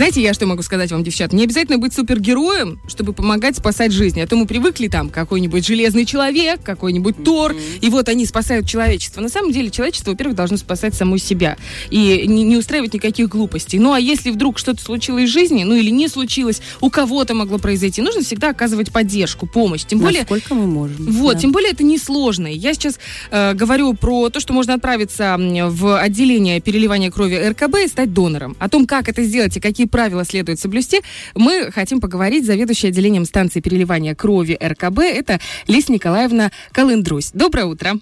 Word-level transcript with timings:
Знаете, 0.00 0.22
я 0.22 0.32
что 0.32 0.46
могу 0.46 0.62
сказать 0.62 0.90
вам, 0.92 1.04
девчат? 1.04 1.34
Не 1.34 1.44
обязательно 1.44 1.76
быть 1.76 1.92
супергероем, 1.92 2.80
чтобы 2.88 3.12
помогать 3.12 3.58
спасать 3.58 3.92
жизни. 3.92 4.22
А 4.22 4.26
то 4.26 4.34
мы 4.34 4.46
привыкли 4.46 4.88
там 4.88 5.10
какой-нибудь 5.10 5.66
железный 5.66 6.06
человек, 6.06 6.62
какой-нибудь 6.62 7.22
Тор, 7.22 7.54
и 7.82 7.90
вот 7.90 8.08
они 8.08 8.24
спасают 8.24 8.66
человечество. 8.66 9.20
На 9.20 9.28
самом 9.28 9.52
деле 9.52 9.68
человечество, 9.70 10.12
во-первых, 10.12 10.36
должно 10.36 10.56
спасать 10.56 10.94
само 10.94 11.18
себя 11.18 11.58
и 11.90 12.24
не, 12.26 12.44
не 12.44 12.56
устраивать 12.56 12.94
никаких 12.94 13.28
глупостей. 13.28 13.78
Ну 13.78 13.92
а 13.92 14.00
если 14.00 14.30
вдруг 14.30 14.58
что-то 14.58 14.82
случилось 14.82 15.28
в 15.28 15.32
жизни, 15.34 15.64
ну 15.64 15.74
или 15.74 15.90
не 15.90 16.08
случилось, 16.08 16.62
у 16.80 16.88
кого-то 16.88 17.34
могло 17.34 17.58
произойти, 17.58 18.00
нужно 18.00 18.22
всегда 18.22 18.48
оказывать 18.48 18.90
поддержку, 18.90 19.46
помощь. 19.46 19.84
Тем 19.84 19.98
более... 19.98 20.20
Насколько 20.20 20.54
мы 20.54 20.66
можем. 20.66 20.96
Вот, 21.10 21.34
да. 21.34 21.40
тем 21.40 21.52
более 21.52 21.72
это 21.72 21.84
несложно. 21.84 22.46
Я 22.46 22.72
сейчас 22.72 22.98
э, 23.30 23.52
говорю 23.52 23.92
про 23.92 24.30
то, 24.30 24.40
что 24.40 24.54
можно 24.54 24.72
отправиться 24.72 25.36
в 25.38 26.00
отделение 26.00 26.58
переливания 26.62 27.10
крови 27.10 27.36
РКБ 27.50 27.80
и 27.84 27.88
стать 27.88 28.14
донором. 28.14 28.56
О 28.58 28.70
том, 28.70 28.86
как 28.86 29.10
это 29.10 29.22
сделать 29.24 29.58
и 29.58 29.60
какие 29.60 29.89
правила 29.90 30.24
следует 30.24 30.58
соблюсти, 30.58 31.00
мы 31.34 31.70
хотим 31.72 32.00
поговорить 32.00 32.44
с 32.44 32.46
заведующей 32.46 32.88
отделением 32.88 33.24
станции 33.24 33.60
переливания 33.60 34.14
крови 34.14 34.58
РКБ. 34.62 35.00
Это 35.00 35.38
Лис 35.66 35.88
Николаевна 35.88 36.50
Колындрусь. 36.72 37.30
Доброе 37.34 37.66
утро. 37.66 37.94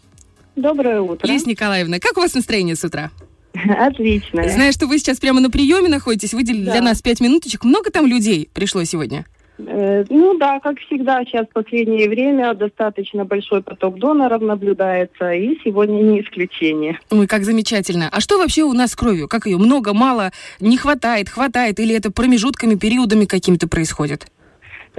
Доброе 0.56 1.00
утро. 1.00 1.26
Лис 1.26 1.46
Николаевна, 1.46 1.98
как 1.98 2.16
у 2.16 2.20
вас 2.20 2.34
настроение 2.34 2.76
с 2.76 2.84
утра? 2.84 3.10
Отлично. 3.78 4.48
Знаю, 4.48 4.72
что 4.72 4.86
вы 4.86 4.98
сейчас 4.98 5.18
прямо 5.18 5.40
на 5.40 5.50
приеме 5.50 5.88
находитесь, 5.88 6.34
выделили 6.34 6.66
Да. 6.66 6.72
для 6.72 6.82
нас 6.82 7.00
пять 7.02 7.20
минуточек. 7.20 7.64
Много 7.64 7.90
там 7.90 8.06
людей 8.06 8.48
пришло 8.52 8.84
сегодня? 8.84 9.24
Э, 9.58 10.04
Ну 10.08 10.38
да, 10.38 10.60
как 10.60 10.78
всегда, 10.80 11.24
сейчас 11.24 11.46
в 11.46 11.52
последнее 11.52 12.08
время 12.08 12.54
достаточно 12.54 13.24
большой 13.24 13.62
поток 13.62 13.98
доноров 13.98 14.40
наблюдается, 14.42 15.32
и 15.32 15.58
сегодня 15.64 16.00
не 16.02 16.20
исключение. 16.22 16.98
Ой, 17.10 17.26
как 17.26 17.44
замечательно. 17.44 18.08
А 18.10 18.20
что 18.20 18.38
вообще 18.38 18.62
у 18.62 18.72
нас 18.72 18.92
с 18.92 18.96
кровью? 18.96 19.28
Как 19.28 19.46
ее? 19.46 19.58
Много, 19.58 19.92
мало? 19.92 20.30
Не 20.60 20.76
хватает, 20.76 21.28
хватает? 21.28 21.80
Или 21.80 21.94
это 21.94 22.10
промежутками, 22.10 22.76
периодами 22.76 23.24
какими-то 23.24 23.68
происходит? 23.68 24.26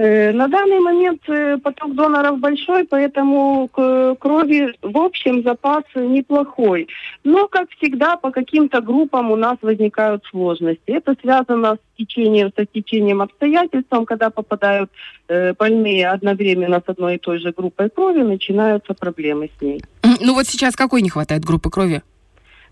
Э, 0.00 0.32
На 0.32 0.48
данный 0.48 0.80
момент 0.80 1.20
э, 1.28 1.58
поток 1.58 1.94
доноров 1.94 2.38
большой, 2.38 2.84
поэтому 2.84 3.68
крови 3.68 4.74
в 4.80 4.96
общем 4.96 5.42
запас 5.42 5.84
неплохой. 5.94 6.88
Но, 7.22 7.48
как 7.48 7.68
всегда, 7.76 8.16
по 8.16 8.30
каким-то 8.30 8.80
группам 8.80 9.30
у 9.30 9.36
нас 9.36 9.58
возникают 9.60 10.24
сложности. 10.30 10.80
Это 10.86 11.14
связано 11.20 11.74
с 11.74 11.98
течением, 11.98 12.50
со 12.56 12.64
стечением 12.64 13.20
обстоятельств, 13.20 13.90
когда 14.06 14.30
попадают 14.30 14.90
э, 15.28 15.52
больные 15.52 16.08
одновременно 16.08 16.80
с 16.80 16.88
одной 16.88 17.16
и 17.16 17.18
той 17.18 17.38
же 17.38 17.52
группой 17.52 17.90
крови, 17.90 18.22
начинаются 18.22 18.94
проблемы 18.94 19.50
с 19.58 19.62
ней. 19.62 19.82
Ну 20.22 20.32
вот 20.32 20.46
сейчас 20.46 20.76
какой 20.76 21.02
не 21.02 21.10
хватает 21.10 21.44
группы 21.44 21.68
крови? 21.68 22.00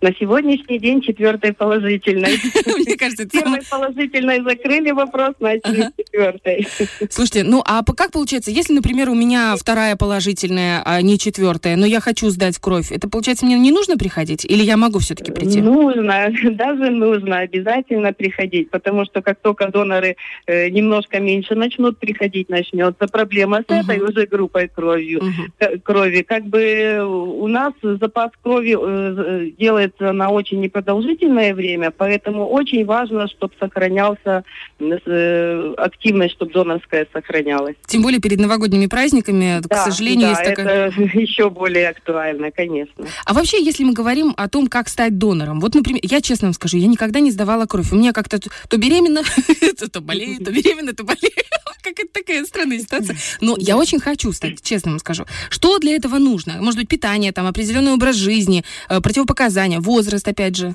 На 0.00 0.12
сегодняшний 0.14 0.78
день 0.78 1.00
четвертой 1.00 1.52
положительной. 1.52 2.38
Мне 2.66 2.96
кажется, 2.96 3.28
Первой 3.28 3.60
положительной 3.68 4.42
закрыли 4.42 4.92
вопрос, 4.92 5.34
начали 5.40 5.90
четвертой. 5.96 6.68
Слушайте, 7.10 7.42
ну 7.42 7.62
а 7.66 7.82
как 7.82 8.12
получается, 8.12 8.52
если, 8.52 8.74
например, 8.74 9.10
у 9.10 9.14
меня 9.14 9.56
вторая 9.56 9.96
положительная, 9.96 10.82
а 10.84 11.02
не 11.02 11.18
четвертая, 11.18 11.76
но 11.76 11.84
я 11.84 11.98
хочу 11.98 12.30
сдать 12.30 12.58
кровь, 12.58 12.92
это 12.92 13.08
получается 13.08 13.44
мне 13.44 13.58
не 13.58 13.72
нужно 13.72 13.96
приходить? 13.96 14.44
Или 14.44 14.62
я 14.62 14.76
могу 14.76 15.00
все-таки 15.00 15.32
прийти? 15.32 15.60
Нужно, 15.60 16.32
даже 16.52 16.90
нужно 16.90 17.38
обязательно 17.38 18.12
приходить, 18.12 18.70
потому 18.70 19.04
что 19.04 19.20
как 19.20 19.40
только 19.40 19.66
доноры 19.68 20.16
э, 20.46 20.68
немножко 20.68 21.18
меньше 21.18 21.56
начнут 21.56 21.98
приходить, 21.98 22.48
начнется 22.48 23.08
проблема 23.08 23.64
с 23.68 23.72
этой 23.72 23.98
уже 23.98 24.26
группой 24.26 24.68
кровью. 24.68 25.24
Мгм. 25.24 25.52
э, 25.58 25.78
крови. 25.78 26.22
Как 26.22 26.44
бы 26.44 27.04
у 27.04 27.48
нас 27.48 27.72
запас 27.82 28.30
крови 28.40 28.76
э, 28.80 29.50
делается 29.88 30.12
на 30.12 30.30
очень 30.30 30.60
непродолжительное 30.60 31.54
время, 31.54 31.90
поэтому 31.90 32.46
очень 32.46 32.84
важно, 32.84 33.28
чтобы 33.28 33.54
сохранялся 33.58 34.44
э, 34.80 35.74
активность, 35.76 36.34
чтобы 36.34 36.52
донорская 36.52 37.06
сохранялась. 37.12 37.76
Тем 37.86 38.02
более 38.02 38.20
перед 38.20 38.38
новогодними 38.38 38.86
праздниками, 38.86 39.60
к 39.62 39.68
Да, 39.68 39.84
сожалению, 39.84 40.28
да, 40.34 40.40
есть 40.40 40.44
такая... 40.44 40.88
это 40.88 41.02
еще 41.18 41.50
более 41.50 41.88
актуально, 41.88 42.50
конечно. 42.50 43.06
А 43.24 43.34
вообще, 43.34 43.62
если 43.62 43.84
мы 43.84 43.92
говорим 43.92 44.34
о 44.36 44.48
том, 44.48 44.68
как 44.68 44.88
стать 44.88 45.18
донором, 45.18 45.60
вот, 45.60 45.74
например, 45.74 46.00
я 46.02 46.20
честно 46.20 46.48
вам 46.48 46.54
скажу, 46.54 46.76
я 46.76 46.86
никогда 46.86 47.20
не 47.20 47.30
сдавала 47.30 47.66
кровь. 47.66 47.92
У 47.92 47.96
меня 47.96 48.12
как-то 48.12 48.38
то, 48.38 48.76
беременна, 48.76 49.22
то, 49.78 49.90
то 49.90 50.00
болею, 50.00 50.44
то 50.44 50.52
беременна, 50.52 50.92
то 50.92 51.04
болею. 51.04 51.32
Какая-то 51.82 52.12
такая 52.38 52.44
странная 52.46 52.78
ситуация. 52.78 53.16
Но 53.40 53.56
я 53.58 53.76
очень 53.76 54.00
хочу 54.00 54.32
стать, 54.32 54.62
честно 54.62 54.92
вам 54.92 55.00
скажу. 55.00 55.24
Что 55.50 55.78
для 55.78 55.94
этого 55.96 56.18
нужно? 56.18 56.60
Может 56.60 56.80
быть, 56.80 56.88
питание, 56.88 57.32
там, 57.32 57.46
определенный 57.46 57.92
образ 57.92 58.16
жизни, 58.16 58.64
э, 58.88 59.00
противопоказания, 59.00 59.80
возраст, 59.80 60.26
опять 60.26 60.56
же. 60.56 60.74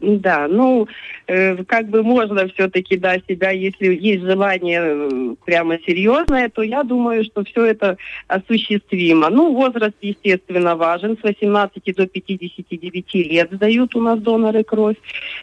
Да, 0.00 0.48
ну, 0.48 0.88
э, 1.26 1.62
как 1.64 1.88
бы 1.90 2.02
можно 2.02 2.48
все-таки, 2.48 2.96
да, 2.96 3.16
себя, 3.28 3.50
если 3.50 3.94
есть 3.94 4.22
желание 4.24 4.80
э, 4.82 5.34
прямо 5.44 5.78
серьезное, 5.86 6.48
то 6.48 6.62
я 6.62 6.82
думаю, 6.84 7.22
что 7.24 7.44
все 7.44 7.66
это 7.66 7.98
осуществимо. 8.26 9.28
Ну, 9.28 9.52
возраст, 9.54 9.94
естественно, 10.00 10.74
важен. 10.76 11.18
С 11.18 11.22
18 11.22 11.94
до 11.94 12.06
59 12.06 13.14
лет 13.14 13.48
сдают 13.52 13.94
у 13.94 14.00
нас 14.00 14.18
доноры 14.20 14.64
кровь. 14.64 14.96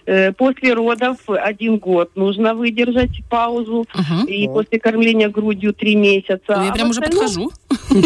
Э, 0.07 0.31
после 0.33 0.73
родов 0.73 1.17
один 1.27 1.77
год 1.77 2.11
нужно 2.15 2.55
выдержать 2.55 3.11
паузу. 3.29 3.85
Мгм. 3.93 4.25
И 4.27 4.47
после 4.47 4.79
кормления 4.79 5.29
грудью 5.29 5.73
три 5.73 5.95
месяца. 5.95 6.41
Ну, 6.57 6.63
я 6.63 6.69
А 6.71 6.73
прям 6.73 6.89
уже 6.89 7.01
остальном- 7.01 7.19
подхожу. 7.21 7.51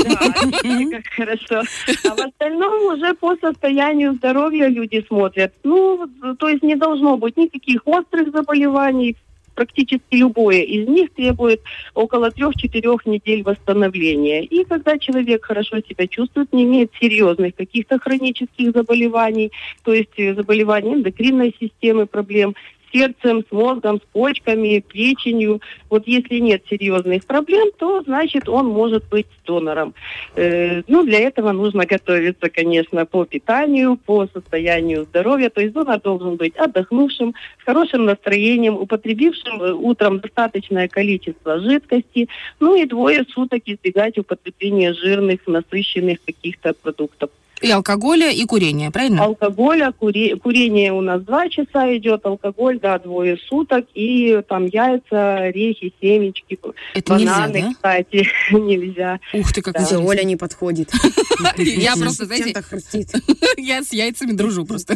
да, 0.04 0.92
как 0.92 1.06
хорошо. 1.16 1.62
А 2.10 2.16
в 2.16 2.20
остальном 2.20 2.94
уже 2.94 3.14
по 3.14 3.36
состоянию 3.38 4.14
здоровья 4.16 4.68
люди 4.68 5.04
смотрят. 5.08 5.54
Ну, 5.64 6.08
то 6.42 6.50
есть 6.50 6.64
не 6.64 6.76
должно 6.76 7.18
быть 7.18 7.38
никаких 7.38 7.84
острых 7.86 8.32
заболеваний. 8.32 9.16
Практически 9.54 10.16
любое 10.16 10.62
из 10.62 10.88
них 10.88 11.14
требует 11.14 11.62
около 11.94 12.32
трех-четырех 12.32 13.06
недель 13.06 13.44
восстановления. 13.44 14.44
И 14.46 14.64
когда 14.64 14.98
человек 14.98 15.46
хорошо 15.46 15.82
себя 15.82 16.08
чувствует, 16.08 16.52
не 16.52 16.64
имеет 16.64 16.92
серьезных 17.00 17.54
каких-то 17.54 18.00
хронических 18.00 18.72
заболеваний, 18.72 19.52
то 19.84 19.94
есть 19.94 20.18
э, 20.18 20.34
заболеваний 20.34 20.96
эндокринной 20.96 21.56
системы, 21.60 22.08
проблем 22.08 22.56
сердцем, 22.92 23.44
с 23.48 23.52
мозгом, 23.52 24.00
с 24.00 24.06
почками, 24.12 24.80
печенью. 24.80 25.62
Вот 25.90 26.08
если 26.08 26.40
нет 26.40 26.64
серьезных 26.70 27.26
проблем, 27.26 27.70
то 27.78 28.02
значит 28.02 28.50
он 28.50 28.68
может 28.68 29.04
быть 29.10 29.28
донором. 29.46 29.94
Э, 30.36 30.82
ну, 30.88 31.04
для 31.04 31.20
этого 31.20 31.52
нужно 31.52 31.86
готовиться, 31.86 32.50
конечно, 32.50 33.06
по 33.06 33.26
питанию, 33.26 33.98
по 33.98 34.28
состоянию 34.28 35.04
здоровья. 35.04 35.50
То 35.50 35.62
есть 35.62 35.74
донор 35.74 36.00
должен 36.00 36.36
быть 36.36 36.56
отдохнувшим, 36.56 37.34
с 37.62 37.64
хорошим 37.64 38.06
настроением, 38.06 38.76
употребившим 38.76 39.62
э, 39.62 39.74
утром 39.74 40.20
достаточное 40.20 40.88
количество 40.88 41.60
жидкости, 41.60 42.28
ну 42.60 42.76
и 42.76 42.86
двое 42.86 43.26
суток 43.34 43.64
избегать 43.66 44.18
употребления 44.18 44.94
жирных, 44.94 45.40
насыщенных 45.48 46.24
каких-то 46.26 46.74
продуктов. 46.74 47.30
И 47.62 47.70
алкоголя, 47.70 48.32
и 48.32 48.44
курения, 48.46 48.92
правильно? 48.92 49.24
Алкоголя, 49.24 49.94
кури- 50.00 50.36
курение 50.40 50.92
у 50.94 51.02
нас 51.02 51.22
два 51.22 51.48
часа 51.50 51.96
идет, 51.96 52.26
алкоголь, 52.26 52.80
да, 52.80 52.98
двое 53.00 53.38
суток, 53.38 53.86
и 53.94 54.42
там 54.48 54.66
яйца, 54.66 55.38
орехи, 55.38 55.94
семечки, 56.02 56.60
Это 56.94 57.14
нельзя, 57.16 57.36
бананы, 57.36 57.62
да? 57.62 57.74
кстати, 57.74 58.28
нельзя. 58.52 59.20
Ух 59.34 59.54
ты, 59.54 59.62
как 59.62 59.76
Да. 59.76 60.00
Оля 60.00 60.24
не 60.24 60.36
подходит. 60.36 60.92
Я 61.58 61.96
просто, 61.96 62.26
знаете, 62.26 62.52
я 63.58 63.84
с 63.84 63.94
яйцами 63.94 64.32
дружу 64.32 64.66
просто. 64.66 64.96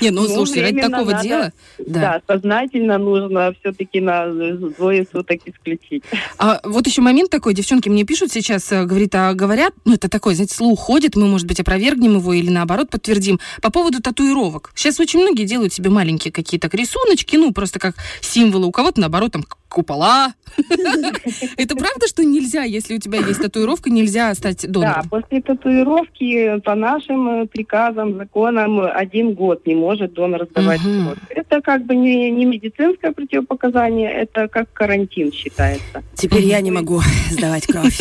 Не, 0.00 0.10
ну 0.10 0.22
Ну, 0.22 0.28
слушайте, 0.28 0.62
ради 0.62 0.80
такого 0.80 1.22
дела... 1.22 1.52
Да, 1.78 2.20
сознательно 2.26 2.98
нужно 2.98 3.54
все-таки 3.60 4.00
на 4.00 4.26
двое 4.30 5.06
суток 5.10 5.40
исключить. 5.44 6.02
А 6.38 6.60
вот 6.64 6.86
еще 6.86 7.02
момент 7.02 7.30
такой, 7.30 7.54
девчонки 7.54 7.88
мне 7.88 8.04
пишут 8.04 8.32
сейчас, 8.32 8.70
э, 8.72 8.84
говорит, 8.84 9.14
а 9.14 9.34
говорят, 9.34 9.74
ну 9.84 9.94
это 9.94 10.08
такой, 10.08 10.34
знаете, 10.34 10.54
слух 10.54 10.78
ходит, 10.80 11.16
мы, 11.16 11.26
может 11.26 11.46
быть, 11.46 11.59
опровергнем 11.60 12.16
его 12.16 12.32
или 12.32 12.50
наоборот 12.50 12.90
подтвердим. 12.90 13.40
По 13.62 13.70
поводу 13.70 14.00
татуировок. 14.00 14.72
Сейчас 14.74 15.00
очень 15.00 15.20
многие 15.20 15.44
делают 15.44 15.72
себе 15.72 15.90
маленькие 15.90 16.32
какие-то 16.32 16.68
рисуночки, 16.72 17.36
ну 17.36 17.52
просто 17.52 17.78
как 17.78 17.94
символы. 18.20 18.66
У 18.66 18.72
кого-то, 18.72 19.00
наоборот, 19.00 19.32
там 19.32 19.44
купола. 19.70 20.34
Это 21.56 21.76
правда, 21.76 22.08
что 22.08 22.24
нельзя, 22.24 22.64
если 22.64 22.96
у 22.96 22.98
тебя 22.98 23.20
есть 23.20 23.40
татуировка, 23.40 23.88
нельзя 23.88 24.34
стать 24.34 24.62
Да, 24.62 24.68
донором? 24.68 25.08
после 25.08 25.40
татуировки 25.40 26.58
по 26.60 26.74
нашим 26.74 27.28
э, 27.42 27.46
приказам, 27.46 28.16
законам 28.16 28.80
один 28.80 29.34
год 29.34 29.64
не 29.66 29.76
может 29.76 30.12
донор 30.14 30.46
сдавать 30.50 30.80
кровь. 30.80 31.18
Это 31.30 31.60
как 31.62 31.86
бы 31.86 31.94
не, 31.94 32.30
не 32.32 32.46
медицинское 32.46 33.12
противопоказание, 33.12 34.10
это 34.10 34.48
как 34.48 34.72
карантин 34.72 35.32
считается. 35.32 36.02
Теперь 36.14 36.44
я 36.44 36.60
не 36.60 36.70
могу 36.72 37.00
сдавать 37.30 37.66
кровь. 37.66 38.00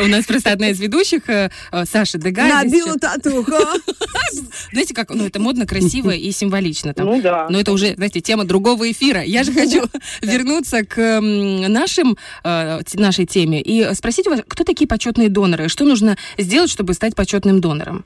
У 0.00 0.06
нас 0.06 0.24
просто 0.24 0.52
одна 0.52 0.68
из 0.68 0.78
ведущих, 0.78 1.28
э, 1.28 1.50
э, 1.72 1.84
Саша 1.84 2.18
Дегай. 2.18 2.48
Татуху. 2.98 3.52
Знаете, 4.72 4.94
как, 4.94 5.10
ну 5.10 5.26
это 5.26 5.40
модно, 5.40 5.66
красиво 5.66 6.10
и 6.10 6.30
символично. 6.32 6.94
Там. 6.94 7.06
Ну 7.06 7.20
да. 7.22 7.46
Но 7.50 7.58
это 7.60 7.72
уже, 7.72 7.94
знаете, 7.94 8.20
тема 8.20 8.44
другого 8.44 8.90
эфира. 8.90 9.22
Я 9.22 9.44
же 9.44 9.52
хочу 9.52 9.82
вернуться 10.22 10.84
к 10.84 11.20
нашим, 11.20 12.16
э, 12.44 12.80
нашей 12.94 13.26
теме 13.26 13.60
и 13.60 13.94
спросить 13.94 14.26
у 14.26 14.30
вас, 14.30 14.40
кто 14.46 14.64
такие 14.64 14.86
почетные 14.86 15.28
доноры? 15.28 15.68
Что 15.68 15.84
нужно 15.84 16.16
сделать, 16.36 16.70
чтобы 16.70 16.94
стать 16.94 17.14
почетным 17.14 17.60
донором? 17.60 18.04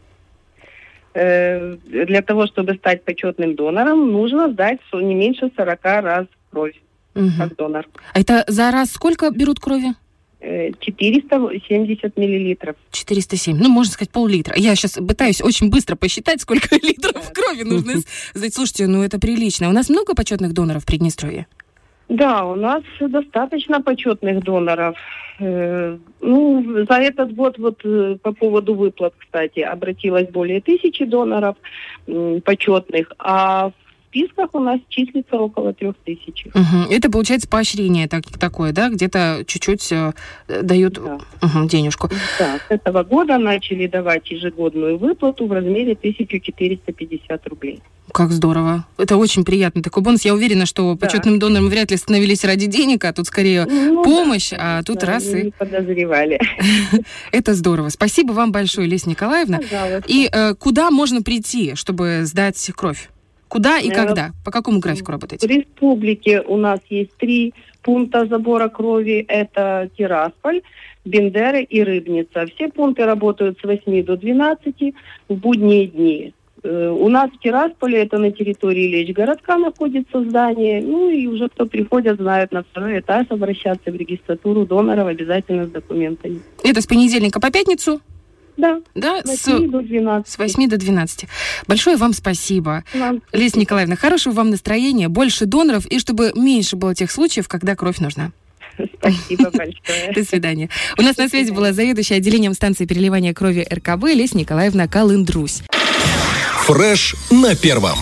Э, 1.15 1.77
Для 1.85 2.23
того, 2.23 2.47
чтобы 2.47 2.75
стать 2.75 3.05
почетным 3.05 3.55
донором, 3.55 4.13
нужно 4.13 4.51
сдать 4.51 4.81
не 4.93 5.15
меньше 5.15 5.51
40 5.57 5.85
раз 5.85 6.27
кровь 6.51 6.75
Мгм. 7.15 7.33
как 7.37 7.57
донор. 7.57 7.87
А 8.15 8.21
это 8.21 8.45
за 8.49 8.71
раз 8.71 8.91
сколько 8.93 9.31
берут 9.31 9.61
крови? 9.61 9.93
Э, 10.45 10.73
470 10.81 12.17
миллилитров. 12.17 12.75
407. 12.91 13.57
Ну, 13.57 13.69
можно 13.69 13.93
сказать, 13.93 14.11
пол-литра. 14.11 14.55
Я 14.57 14.75
сейчас 14.75 14.95
пытаюсь 14.95 15.41
очень 15.41 15.71
быстро 15.71 15.95
посчитать, 15.95 16.41
сколько 16.41 16.75
литров 16.83 17.33
крови 17.33 17.63
нужно 17.63 17.93
сдать. 18.35 18.53
Слушайте, 18.53 18.89
ну 18.89 19.05
это 19.05 19.21
прилично. 19.21 19.69
У 19.69 19.73
нас 19.73 19.89
много 19.89 20.15
почетных 20.15 20.53
доноров 20.53 20.83
в 20.83 20.87
Приднестровье? 20.87 21.47
Да, 22.09 22.45
у 22.45 22.57
нас 22.57 22.83
достаточно 23.01 23.81
почетных 23.81 24.43
доноров. 24.43 24.97
Э, 25.39 25.97
Ну, 26.21 26.85
за 26.89 26.95
этот 26.95 27.35
год 27.37 27.59
вот 27.59 27.81
э, 27.85 28.17
по 28.21 28.33
поводу 28.33 28.75
выплат, 28.75 29.15
кстати, 29.17 29.61
обратилось 29.61 30.29
более 30.29 30.61
тысячи 30.61 31.05
доноров 31.05 31.55
почетных, 32.45 33.13
а 33.19 33.69
в 33.69 33.82
списках 34.13 34.51
у 34.53 34.61
нас 34.61 34.79
числится 34.91 35.37
около 35.37 35.73
трех 35.73 35.95
тысяч. 36.05 36.45
Мгм. 36.55 36.87
Это 36.91 37.11
получается 37.11 37.49
поощрение 37.49 38.09
так- 38.09 38.25
такое, 38.39 38.73
да? 38.73 38.91
Где-то 38.91 39.45
чуть-чуть 39.47 39.91
э, 39.91 40.13
дают 40.63 40.95
Да. 40.95 41.19
мгм, 41.41 41.67
денежку. 41.69 42.11
Да, 42.39 42.59
с 42.59 42.71
этого 42.71 43.03
года 43.05 43.39
начали 43.39 43.87
давать 43.87 44.31
ежегодную 44.31 44.99
выплату 44.99 45.47
в 45.47 45.53
размере 45.53 45.95
1450 45.95 47.47
рублей. 47.49 47.81
Как 48.13 48.31
здорово. 48.33 48.85
Это 48.99 49.17
очень 49.17 49.45
приятно. 49.45 49.83
Такой 49.83 50.03
бонус. 50.03 50.23
Я 50.25 50.35
уверена, 50.35 50.67
что 50.67 50.95
Да. 50.95 51.07
почетным 51.07 51.39
донором 51.39 51.69
вряд 51.69 51.91
ли 51.91 51.97
становились 51.97 52.45
ради 52.45 52.67
денег, 52.67 53.05
а 53.07 53.13
тут 53.15 53.27
скорее 53.27 53.65
Ну, 53.65 54.05
помощь, 54.05 54.51
да, 54.51 54.79
а 54.79 54.83
тут 54.83 54.99
да, 54.99 55.07
раз 55.07 55.27
и... 55.33 55.45
не 55.45 55.51
подозревали. 55.53 56.39
Это 57.33 57.55
здорово. 57.55 57.89
Спасибо 57.89 58.33
вам 58.33 58.53
большое, 58.53 58.87
Леся 58.87 59.09
Николаевна. 59.09 59.59
Пожалуйста. 59.59 60.05
И 60.09 60.29
э, 60.31 60.55
куда 60.55 60.91
можно 60.91 61.23
прийти, 61.23 61.75
чтобы 61.77 62.21
сдать 62.25 62.71
кровь? 62.77 63.09
Куда 63.53 63.79
и 63.79 63.91
Э, 63.91 63.95
когда? 63.95 64.31
По 64.47 64.51
какому 64.51 64.79
графику 64.81 65.11
В 65.11 65.15
работаете? 65.15 65.47
республике 65.47 66.41
у 66.41 66.57
нас 66.57 66.81
есть 66.89 67.15
три 67.19 67.53
пункта 67.83 68.25
забора 68.25 68.69
крови. 68.71 69.27
Это 69.29 69.91
Тирасполь, 69.99 70.63
Бендеры 71.05 71.63
и 71.63 71.83
Рыбница. 71.83 72.47
Все 72.55 72.69
пункты 72.69 73.05
работают 73.05 73.59
с 73.61 73.65
8 73.65 74.05
до 74.05 74.17
12 74.17 74.95
в 75.29 75.35
будние 75.35 75.87
дни. 75.87 76.33
Э, 76.63 76.89
У 76.99 77.09
нас 77.11 77.31
в 77.31 77.39
Тирасполе, 77.41 77.99
это 77.99 78.17
на 78.17 78.31
территории 78.31 78.89
Лечь 78.89 79.15
городка 79.15 79.59
находится 79.59 80.25
здание. 80.25 80.81
Ну 80.81 81.11
и 81.11 81.27
уже 81.27 81.51
кто 81.51 81.67
приходят, 81.67 82.17
знают 82.17 82.53
на 82.53 82.63
второй 82.63 83.01
этаж 83.01 83.27
обращаться 83.29 83.91
в 83.93 83.97
регистратуру 83.97 84.65
доноров 84.65 85.09
обязательно 85.09 85.67
с 85.67 85.71
документами. 85.71 86.41
Это 86.65 86.81
с 86.81 86.87
понедельника 86.87 87.39
по 87.39 87.51
пятницу, 87.51 88.01
Да, 88.57 88.81
да? 88.95 89.23
с 89.25 89.43
С, 89.43 89.47
8 89.47 89.71
до 89.71 89.83
12. 89.83 90.33
с 90.33 90.39
8 90.39 90.69
до 90.69 90.77
12. 90.77 91.25
Большое 91.67 91.97
вам 91.97 92.13
спасибо. 92.13 92.85
Вам 92.95 93.23
Леся 93.33 93.59
Николаевна, 93.59 93.97
хорошего 93.97 94.35
вам 94.35 94.51
настроения, 94.51 95.09
больше 95.09 95.47
доноров, 95.47 95.87
и 95.87 95.99
чтобы 95.99 96.33
меньше 96.35 96.77
было 96.77 96.95
тех 96.95 97.11
случаев, 97.11 97.49
когда 97.49 97.75
кровь 97.75 97.99
нужна. 97.99 98.31
спасибо 98.99 99.51
большое. 99.53 100.13
До 100.15 100.25
свидания. 100.25 100.69
У 100.99 101.03
нас 101.03 101.17
на 101.17 101.29
связи 101.29 101.51
была 101.51 101.73
заведующая 101.73 102.19
отделением 102.19 102.55
станции 102.55 102.85
переливания 102.85 103.33
крови 103.33 103.67
РКБ 103.73 104.05
Леся 104.15 104.37
Николаевна 104.37 104.87
Колындрусь. 104.89 105.63
Фреш 106.67 107.17
на 107.31 107.57
первом. 107.57 107.99